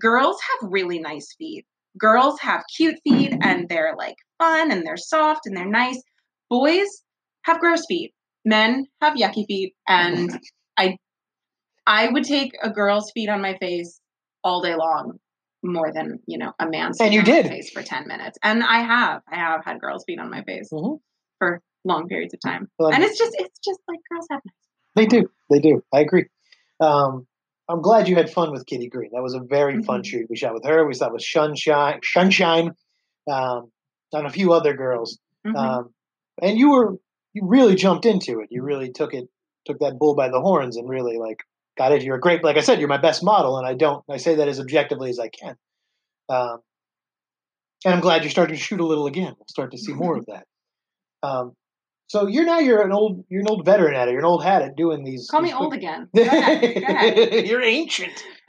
[0.00, 1.66] girls have really nice feet.
[1.98, 6.00] Girls have cute feet, and they're like fun, and they're soft, and they're nice.
[6.48, 6.86] Boys
[7.44, 8.14] have gross feet.
[8.44, 10.30] Men have yucky feet, and
[10.78, 10.96] I,
[11.86, 14.00] I would take a girl's feet on my face
[14.44, 15.18] all day long
[15.64, 17.48] more than you know a man's And you did.
[17.48, 20.68] face for 10 minutes and i have i have had girls feet on my face
[20.72, 21.00] Mhm.
[21.40, 24.54] for long periods of time Well, and it's just it's just like girls have nice.
[24.94, 25.28] They do.
[25.50, 25.82] They do.
[25.92, 26.26] I agree.
[26.78, 27.26] Um,
[27.68, 29.10] I'm glad you had fun with Kitty Green.
[29.12, 30.06] That was a very fun Mhm.
[30.06, 30.26] shoot.
[30.30, 30.86] We shot with her.
[30.86, 32.70] We shot with Sunshine, Sunshine,
[33.30, 33.72] um,
[34.12, 35.18] and a few other girls.
[35.46, 35.56] Mhm.
[35.56, 35.94] Um,
[36.42, 36.96] and you were
[37.34, 38.48] you really jumped into it.
[38.50, 39.28] You really took it
[39.66, 41.38] took that bull by the horns and really like
[41.76, 42.02] got it.
[42.02, 42.42] You're a great.
[42.44, 44.02] Like I said, you're my best model, and I don't.
[44.08, 45.56] I say that as objectively as I can.
[46.28, 46.60] Um,
[47.84, 49.34] and I'm glad you're starting to shoot a little again.
[49.38, 50.46] We'll start to see more of that.
[51.22, 51.54] Um,
[52.08, 54.12] so you're now you're an old you're an old veteran at it.
[54.12, 55.28] You're an old hat at doing these.
[55.30, 57.46] call me these old again go ahead, go ahead.
[57.46, 58.12] you're ancient.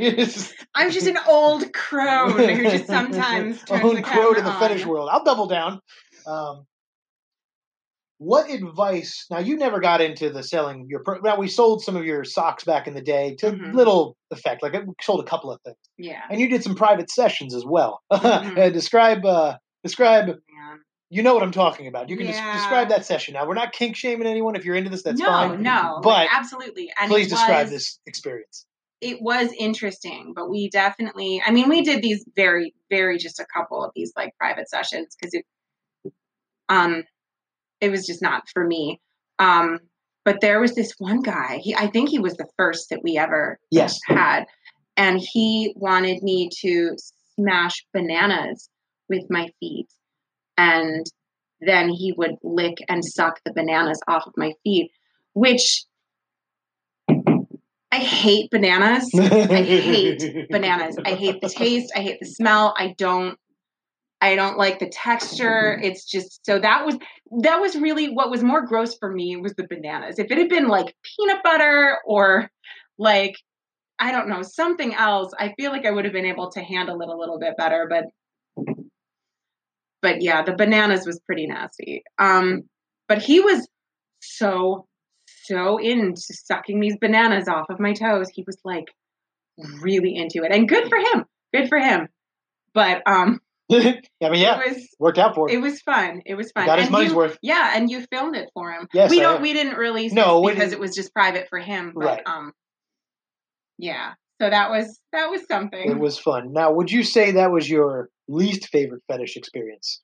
[0.75, 5.09] I'm just an old crone who just sometimes turns crowd camera in the fetish world.
[5.11, 5.79] I'll double down.
[6.27, 6.65] Um,
[8.19, 9.25] what advice?
[9.29, 11.03] Now you never got into the selling your.
[11.03, 13.73] pro- Now we sold some of your socks back in the day to Mhm.
[13.75, 14.63] little effect.
[14.63, 17.63] Like we sold a couple of things, yeah and you did some private sessions as
[17.65, 18.01] well.
[18.11, 18.57] Mhm.
[18.57, 19.23] Uh, describe.
[19.25, 20.27] Uh, describe.
[20.27, 20.79] man.
[21.09, 22.09] You know what I'm talking about.
[22.09, 23.33] You can des- describe that session.
[23.35, 24.55] Now we're not kink shaming anyone.
[24.55, 25.61] If you're into this, that's no fine.
[25.63, 28.65] no But like, absolutely and Please describe was- this experience.
[28.99, 33.45] it was interesting, but we definitely, I mean, we did these very, very just a
[33.45, 35.45] couple of these like private sessions because it,
[36.67, 37.03] um,
[37.79, 38.99] it was just not for me.
[39.39, 39.79] Um,
[40.25, 43.17] but there was this one guy, he, I think he was the first that we
[43.17, 43.97] ever Yes.
[44.07, 44.43] had,
[44.97, 46.95] and he wanted me to
[47.35, 48.69] smash bananas
[49.07, 49.87] with my feet.
[50.57, 51.05] And
[51.61, 54.91] then he would lick and suck the bananas off of my feet,
[55.33, 55.85] which
[57.09, 59.09] I hate bananas.
[59.15, 60.97] I hate bananas.
[61.03, 61.91] I hate the taste.
[61.95, 62.75] I hate the smell.
[62.77, 63.37] I don't
[64.19, 65.79] I don't like the texture.
[65.81, 66.97] It's just so that was
[67.43, 70.19] that was really what was more gross for me was the bananas.
[70.19, 72.49] If it had been like peanut butter or
[72.97, 73.35] like
[73.99, 77.01] I don't know, something else, I feel like I would have been able to handle
[77.01, 78.05] it a little bit better, but
[80.07, 82.03] but yeah, the bananas was pretty nasty.
[82.17, 82.63] Um
[83.07, 83.67] but he was
[84.21, 84.85] so
[85.45, 88.27] so into sucking these bananas off of my toes.
[88.33, 88.85] He was like
[89.81, 90.51] really into it.
[90.53, 91.25] And good for him.
[91.53, 92.07] Good for him.
[92.73, 93.39] But um
[93.71, 95.61] I mean, yeah, it was worked out for it him.
[95.61, 96.21] was fun.
[96.25, 96.65] It was fun.
[96.67, 97.37] Got his And money's you- worth.
[97.41, 98.87] Yeah, and you filmed it for him.
[98.93, 99.41] Yes, we I don't have.
[99.41, 101.91] we didn't release No, it because it was just private for him.
[101.95, 102.21] But Right.
[102.27, 102.53] um
[103.77, 104.13] yeah.
[104.41, 105.89] So that was that was something.
[105.89, 106.53] It was fun.
[106.53, 110.01] Now, would you say that was your least favorite fetish experience?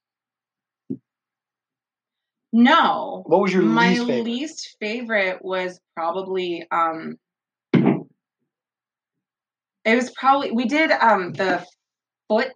[2.52, 3.24] no.
[3.26, 4.24] What was your my least favorite?
[4.26, 7.18] least favorite was probably um
[9.86, 11.66] it was probably we did um the
[12.30, 12.50] foot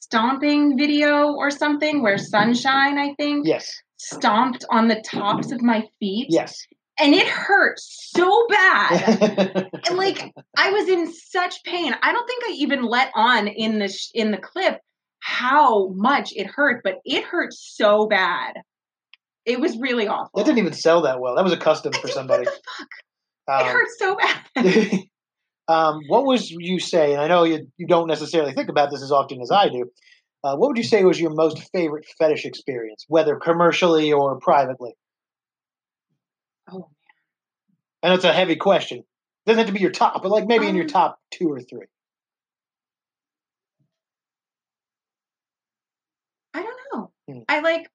[0.00, 3.70] stomping video or something where sunshine i think Yes.
[3.98, 6.66] stomped on the tops of my feet Yes.
[6.98, 12.44] And it hurt so bad and like i was in such pain i don't think
[12.48, 14.78] i even let on in the sh- in the clip
[15.20, 18.54] how much it hurt but it hurt so bad
[19.44, 21.34] it was really awful that didn't even sell that well.
[21.34, 22.44] That was a custom for somebody.
[22.44, 22.60] what the
[23.48, 25.00] fuck it Um, hurt so bad
[25.68, 27.12] um, what was you say?
[27.12, 29.90] And I know you, you don't necessarily think about this as often as I do.
[30.44, 34.92] Uh, what would you say was your most favorite fetish experience, whether commercially or privately?
[36.70, 36.86] Oh man.
[38.02, 39.04] And it's a heavy question.
[39.46, 41.60] Doesn't have to be your top, but like maybe in your Um, top two or
[41.60, 41.86] three.
[46.54, 47.12] I don't know.
[47.28, 47.40] Hmm.
[47.48, 47.88] I like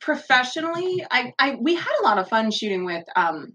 [0.00, 1.04] professionally.
[1.10, 3.54] I, I we had a lot of fun shooting with um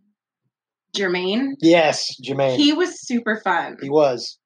[0.95, 1.53] Jermaine.
[1.59, 2.57] Yes, Jermaine.
[2.57, 3.77] He, He was super fun.
[3.81, 4.37] He was.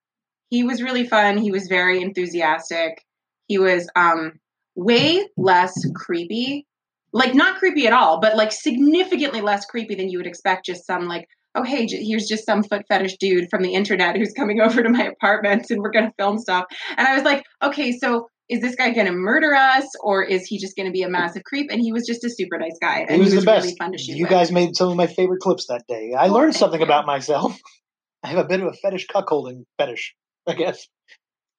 [0.50, 1.38] He was really fun.
[1.38, 3.04] He was very enthusiastic.
[3.48, 4.39] He was um
[4.76, 6.65] way less creepy.
[7.13, 10.86] Like not creepy at all, but like significantly less creepy than you would expect just
[10.86, 14.34] some like oh hey j- here's just some foot fetish dude from the internet who's
[14.34, 16.65] coming over to my apartment and we're going to film stuff.
[16.98, 20.46] And I was like, okay, so is this guy going to murder us or is
[20.46, 21.70] he just going to be a massive creep?
[21.70, 23.00] And he was just a super nice guy.
[23.00, 23.65] And He was, the best.
[23.65, 24.32] really fun to shoot you with.
[24.32, 26.13] guys made some of my favorite clips that day.
[26.17, 26.86] I learned something you.
[26.86, 27.60] about myself.
[28.24, 30.15] I have a bit of a fetish cuckolding fetish,
[30.48, 30.88] I guess.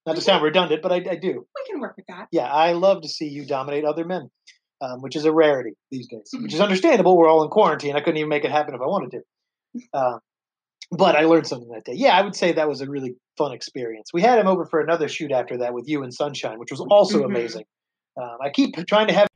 [0.07, 0.27] Not to mm-hmm.
[0.27, 1.47] sound redundant, but I, I do.
[1.55, 2.29] we can work with that.
[2.33, 4.31] Yeah, I love to see you dominate other men,
[4.81, 6.45] um, which is a rarity these days, Mm-hmm.
[6.45, 7.17] which is understandable.
[7.17, 7.97] We're all in quarantine.
[7.97, 9.23] I couldn't even make it happen if I wanted to.
[9.93, 10.19] Uh,
[10.91, 11.93] but I learned something that day.
[11.95, 14.11] Yeah, I would say that was a really fun experience.
[14.13, 16.81] We had him over for another shoot after that with you and Sunshine, which was
[16.81, 17.27] also mm-hmm.
[17.27, 17.65] amazing.
[18.21, 19.29] Um, I keep trying to have.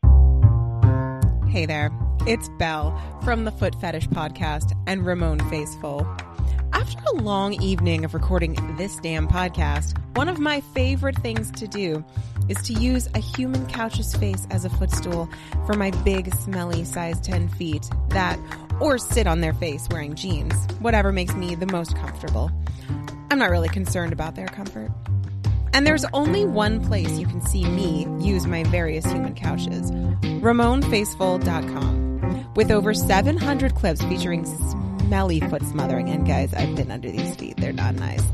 [1.48, 1.90] Hey there,
[2.26, 6.32] it's Bell from the Foot Fetish Podcast and Ramon Facefull.
[6.83, 11.68] After a long evening of recording this damn podcast, one of my favorite things to
[11.68, 12.05] do
[12.49, 15.29] is to use a human couch's face as a footstool
[15.64, 18.37] for my big, smelly size 10 feet that,
[18.81, 22.51] or sit on their face wearing jeans, whatever makes me the most comfortable.
[23.31, 24.90] I'm not really concerned about their comfort.
[25.73, 32.03] And there's only one place you can see me use my various human couches RamonFacefull.com.
[32.57, 34.45] With over 700 clips featuring
[35.12, 36.09] smelly foot smothering.
[36.09, 37.59] And guys, I've been under these feet.
[37.59, 38.25] They're not nice.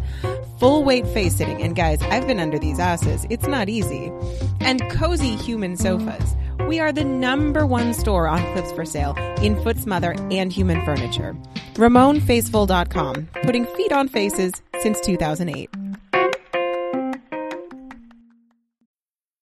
[0.61, 1.61] Full weight face sitting.
[1.61, 3.27] And guys, I've been under these asses.
[3.31, 4.13] It's not easy.
[4.61, 6.37] And cozy human sofas.
[6.69, 10.85] We are the number one store on clips for sale in foot smother and human
[10.85, 11.37] furniture.
[11.75, 13.27] RamonFacefull.com.
[13.43, 15.69] Putting feet on faces since 2008.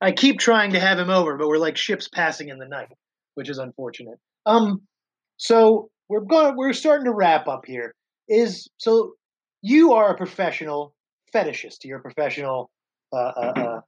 [0.00, 2.88] I keep trying to have him over, but we're like ships passing in the night,
[3.34, 4.18] which is unfortunate.
[4.44, 4.82] Um,
[5.36, 6.56] so we're going.
[6.56, 7.94] We're starting to wrap up here.
[8.28, 9.14] Is so
[9.62, 10.94] you are a professional
[11.34, 11.84] fetishist.
[11.84, 12.70] You're a professional.
[13.12, 13.80] Uh, uh, uh,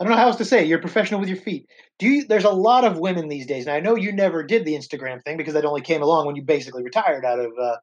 [0.00, 0.62] I don't know how else to say.
[0.62, 0.68] It.
[0.68, 1.66] You're a professional with your feet.
[1.98, 2.26] Do you?
[2.26, 5.22] There's a lot of women these days, and I know you never did the Instagram
[5.22, 7.76] thing because that only came along when you basically retired out of uh,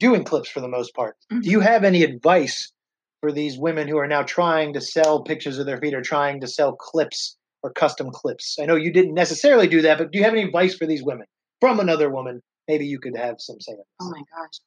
[0.00, 1.16] doing clips for the most part.
[1.30, 1.40] Mm-hmm.
[1.40, 2.72] Do you have any advice
[3.20, 6.40] for these women who are now trying to sell pictures of their feet or trying
[6.40, 8.56] to sell clips or custom clips?
[8.60, 11.02] I know you didn't necessarily do that, but do you have any advice for these
[11.02, 11.26] women
[11.60, 12.42] from another woman?
[12.68, 13.72] Maybe you could have some say.
[14.00, 14.60] Oh my gosh.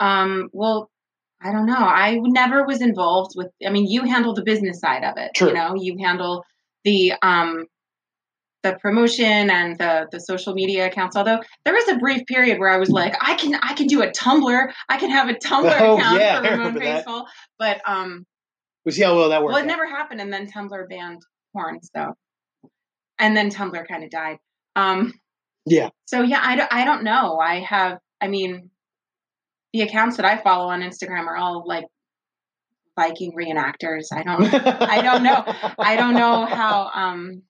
[0.00, 0.90] Um, well,
[1.42, 1.74] I don't know.
[1.74, 3.48] I never was involved with.
[3.64, 5.30] I mean, you handle the business side of it.
[5.34, 5.48] True.
[5.48, 6.44] You know, you handle
[6.84, 7.66] the um
[8.68, 11.16] the promotion and the the social media accounts.
[11.16, 14.02] Although there was a brief period where I was like, I can I can do
[14.02, 14.72] a Tumblr.
[14.88, 17.24] I can have a Tumblr oh, account yeah, for Ramon Facefull.
[17.58, 18.26] But um,
[18.84, 19.54] we see how well that worked.
[19.54, 19.68] Well, it out.
[19.68, 21.80] never happened, and then Tumblr banned porn.
[21.94, 22.14] So,
[23.18, 24.38] and then Tumblr kind of died.
[24.76, 25.14] Um,
[25.66, 25.88] yeah.
[26.06, 27.38] So yeah, I don't, I don't know.
[27.38, 27.98] I have.
[28.20, 28.70] I mean,
[29.72, 31.84] the accounts that I follow on Instagram are all like
[32.96, 34.06] Viking reenactors.
[34.12, 34.52] I don't.
[34.52, 35.44] I don't know.
[35.78, 36.90] I don't know how.
[36.92, 37.42] Um,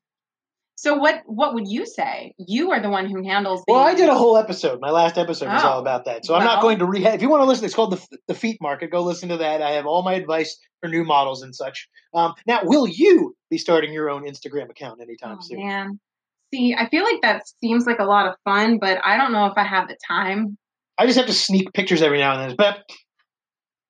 [0.80, 2.34] so what what would you say?
[2.38, 3.64] You are the one who handles.
[3.66, 3.72] The...
[3.72, 4.80] Well, I did a whole episode.
[4.80, 6.24] My last episode was all oh, about that.
[6.24, 7.04] So well, I'm not going to re.
[7.04, 8.92] If you want to listen, it's called the the Feet Market.
[8.92, 9.60] Go listen to that.
[9.60, 11.88] I have all my advice for new models and such.
[12.14, 15.66] Um, now, will you be starting your own Instagram account anytime oh, soon?
[15.66, 15.98] Man,
[16.54, 19.46] see, I feel like that seems like a lot of fun, but I don't know
[19.46, 20.56] if I have the time.
[20.96, 22.84] I just have to sneak pictures every now and then, but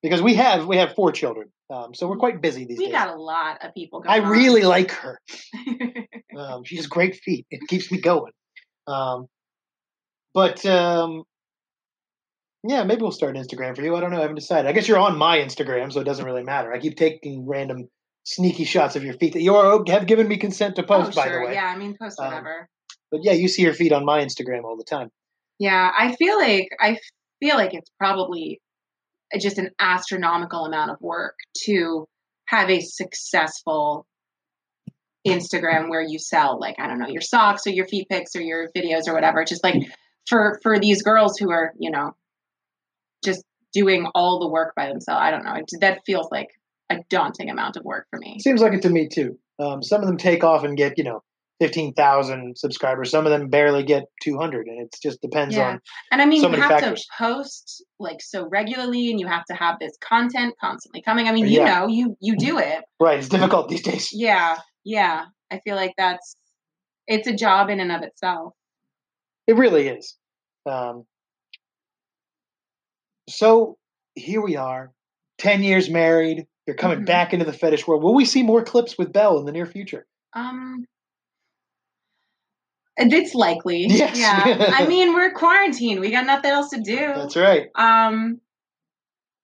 [0.02, 1.48] because we have we have four children.
[1.70, 2.92] Um, so we're quite busy these we days.
[2.94, 4.28] We got a lot of people I on.
[4.30, 5.20] really like her.
[6.38, 7.46] um, she has great feet.
[7.50, 8.32] It keeps me going.
[8.86, 9.26] Um,
[10.32, 11.24] but um,
[12.66, 13.94] yeah, maybe we'll start an Instagram for you.
[13.94, 14.18] I don't know.
[14.18, 14.68] I haven't decided.
[14.68, 16.72] I guess you're on my Instagram, so it doesn't really matter.
[16.72, 17.88] I keep taking random
[18.24, 21.08] sneaky shots of your feet that you are, have given me consent to post.
[21.08, 21.24] Oh, sure.
[21.24, 21.64] by the way, yeah.
[21.64, 22.68] I mean, post um, whatever.
[23.10, 25.10] but yeah, you see your feet on my Instagram all the time.
[25.58, 26.98] Yeah, I feel like I
[27.40, 28.60] feel like it's probably
[29.40, 32.06] just an astronomical amount of work to
[32.46, 34.06] have a successful
[35.26, 38.40] Instagram where you sell like I don't know your socks or your feet pics or
[38.40, 39.44] your videos or whatever.
[39.44, 39.82] Just like
[40.28, 42.14] for for these girls who are you know
[43.24, 45.20] just doing all the work by themselves.
[45.20, 45.56] I don't know.
[45.80, 46.48] That feels like
[46.90, 48.38] a daunting amount of work for me.
[48.40, 49.38] Seems like it to me too.
[49.58, 51.22] Um, some of them take off and get you know
[51.60, 53.10] 15,000 subscribers.
[53.10, 55.70] Some of them barely get 200 and it just depends yeah.
[55.70, 55.80] on
[56.12, 57.04] And I mean, so you have factors.
[57.04, 61.26] to post like so regularly and you have to have this content constantly coming.
[61.26, 61.80] I mean, you yeah.
[61.80, 62.84] know, you you do it.
[63.00, 64.10] Right, it's difficult these days.
[64.12, 64.58] Yeah.
[64.84, 65.24] Yeah.
[65.50, 66.36] I feel like that's
[67.06, 68.52] it's a job in and of itself.
[69.46, 70.16] It really is.
[70.64, 71.04] Um
[73.28, 73.76] so
[74.14, 74.92] here we are,
[75.38, 76.46] 10 years married.
[76.66, 77.06] You're coming Mhm.
[77.06, 78.02] back into the fetish world.
[78.02, 80.06] Will we see more clips with Bell in the near future?
[80.34, 80.84] Um,
[82.98, 83.86] it's likely.
[83.88, 84.18] Yes.
[84.18, 84.72] Yeah.
[84.76, 86.00] I mean, we're quarantined.
[86.00, 86.96] We got nothing else to do.
[86.96, 87.68] That's right.
[87.74, 88.40] Um,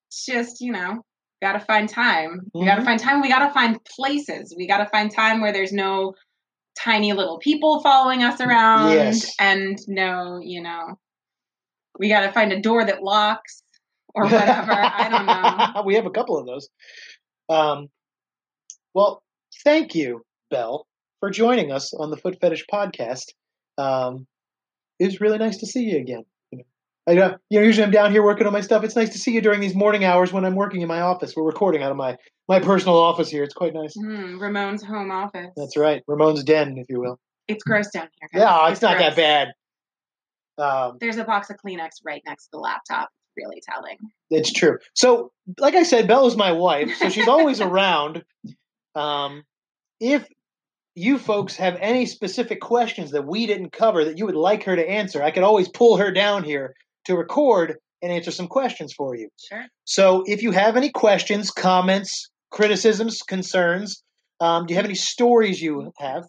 [0.09, 1.03] it's just you know,
[1.43, 2.41] gotta find time.
[2.55, 2.85] We gotta Mhm.
[2.85, 3.21] find time.
[3.23, 4.55] We gotta find places.
[4.57, 6.15] We gotta find time where there's no
[6.79, 9.33] tiny little people following us around, Yes.
[9.39, 10.99] and no, you know,
[11.99, 13.63] we gotta find a door that locks
[14.15, 14.73] or whatever.
[14.73, 15.27] I don't
[15.75, 15.83] know.
[15.87, 16.69] we have a couple of those.
[17.49, 17.89] Um,
[18.95, 19.23] well,
[19.65, 20.87] thank you, Bell,
[21.21, 23.33] for joining us on the Foot Fetish podcast.
[23.79, 24.27] Um,
[24.99, 26.25] it was really nice to see you again.
[26.53, 26.65] You know,
[27.07, 28.85] I, uh, you know, usually I'm down here working on my stuff.
[28.85, 31.35] It's nice to see you during these morning hours when I'm working in my office.
[31.37, 32.17] We're recording out of my
[32.49, 33.43] my personal office here.
[33.43, 33.95] It's quite nice.
[33.95, 35.51] Hmm, Ramon's home office.
[35.57, 37.19] That's right, Ramon's den, if you will.
[37.49, 38.29] It's gross down here.
[38.33, 38.41] guys.
[38.41, 39.49] Yeah, it's not that bad.
[40.57, 43.09] Um, There's a box of Kleenex right next to the laptop.
[43.27, 43.97] It's really telling.
[44.31, 44.79] It's true.
[44.95, 48.25] So, like I said, Bella's my wife, so she's always around.
[48.95, 49.43] Um,
[50.01, 50.27] if
[50.95, 54.77] you folks have any specific questions that we didn't cover that you would like her
[54.77, 56.75] to answer, I could always pull her down here
[57.07, 59.29] to record and answer some questions for you.
[59.49, 59.65] Sure.
[59.85, 64.03] So, if you have any questions, comments, criticisms, concerns,
[64.41, 66.25] um, do you have any stories you have?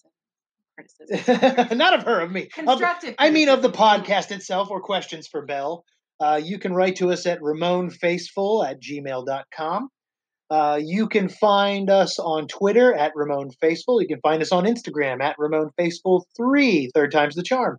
[0.78, 1.78] Criticism.
[1.78, 2.44] Not of her, of me.
[2.44, 3.16] Of- Constructive.
[3.20, 5.84] I mean, of the podcast itself or questions for Bell,
[6.20, 9.90] uh, you can write to us at ramonfacefull at gmail.com.
[10.50, 14.02] Uh, you can find us on Twitter at Ramon Facefull.
[14.02, 16.90] You can find us on Instagram at Ramon Facefull3.
[16.94, 17.78] Third time's the charm.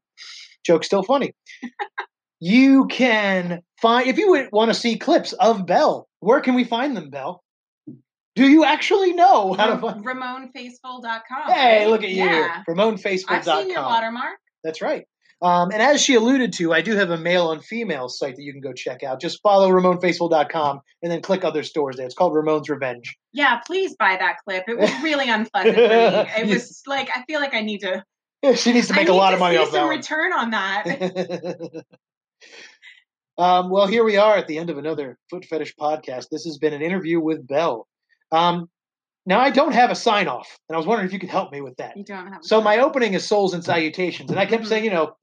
[0.64, 1.32] Joke still funny.
[2.40, 6.96] you can find, if you want to see clips of Bell, where can we find
[6.96, 7.42] them, Bell?
[8.34, 11.52] Do you actually know how to find RamonFacefull.com.
[11.52, 11.88] Hey, right?
[11.88, 12.24] look at you.
[12.24, 12.62] Yeah.
[12.68, 13.34] RamonFacefull.com.
[13.34, 14.38] I've seen your watermark.
[14.62, 15.06] That's right.
[15.42, 18.42] Um, and as she alluded to, I do have a male on female site that
[18.42, 19.20] you can go check out.
[19.20, 22.06] Just follow RamonFacefull.com and then click other stores there.
[22.06, 23.16] It's called Ramon's Revenge.
[23.32, 24.64] Yeah, please buy that clip.
[24.66, 26.30] It was really unpleasant for me.
[26.40, 28.02] It was like I feel like I need to.
[28.56, 29.96] she needs to make I a lot of money off that some one.
[29.96, 31.84] return on that.
[33.38, 36.28] um, well, here we are at the end of another Foot Fetish podcast.
[36.30, 37.86] This has been an interview with Bell.
[38.32, 38.68] Um,
[39.26, 41.50] now, I don't have a sign off, and I was wondering if you could help
[41.52, 41.96] me with that.
[41.96, 42.40] you don't have.
[42.40, 44.68] a So my opening is souls and salutations, and I kept Mhm.
[44.68, 45.16] saying, you know,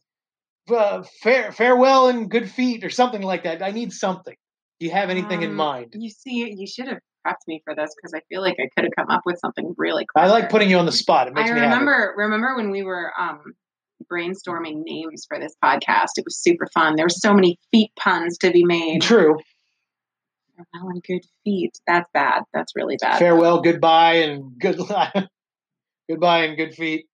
[0.70, 3.62] uh, fair, farewell and good feet or something like that.
[3.62, 4.36] I need something.
[4.80, 5.94] Do you have anything in Um, mind?
[5.98, 8.86] You see, you should have prepped me for this because I feel like I could
[8.86, 10.06] have come up with something really.
[10.06, 10.26] Quick.
[10.26, 11.28] I like putting you on the spot.
[11.28, 11.72] It makes I me happy.
[11.72, 13.42] remember remember when we were um,
[14.12, 16.10] brainstorming names for this podcast.
[16.18, 16.96] It was super fun.
[16.96, 19.02] There were so many feet puns to be made.
[19.02, 19.38] True.
[20.72, 21.72] Farewell and good feet.
[21.88, 22.44] That's bad.
[22.54, 23.20] That's really bad.
[23.20, 24.78] Farewell, goodbye, and good
[26.10, 27.06] goodbye and good feet.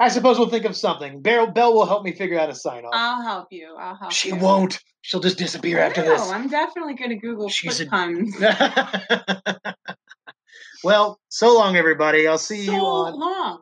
[0.00, 1.22] I suppose we'll think of something.
[1.22, 2.90] Bell, Bell will help me figure out a sign off.
[2.92, 3.76] I'll help you.
[3.78, 4.36] I'll help she you.
[4.36, 4.80] won't.
[5.02, 6.30] She'll just disappear after no, this.
[6.30, 8.36] I'm definitely going to Google She's foot a- puns.
[10.84, 12.26] well, so long, everybody.
[12.26, 13.60] I'll see so you on long.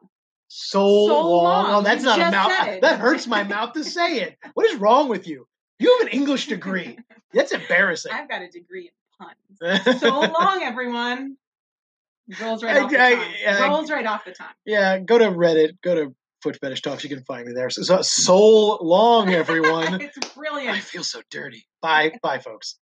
[0.48, 1.44] so, so long.
[1.44, 1.66] long.
[1.74, 2.80] Oh, that's You not a mouth.
[2.80, 4.38] That hurts my mouth to say it.
[4.54, 5.46] What is wrong with you?
[5.78, 6.98] You have an English degree.
[7.32, 8.10] That's embarrassing.
[8.12, 10.00] I've got a degree in puns.
[10.00, 11.36] So long, everyone.
[12.40, 13.24] Rolls right I- off the I- tongue.
[13.46, 14.48] I- Rolls right off the tongue.
[14.66, 17.04] Yeah, go to Reddit, go to Foot Fetish Talks.
[17.04, 17.70] You can find me there.
[17.70, 20.00] So, so, so long, everyone.
[20.00, 20.76] it's brilliant.
[20.76, 21.66] I feel so dirty.
[21.82, 22.78] Bye, bye, folks.